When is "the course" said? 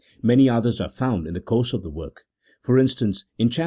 1.35-1.73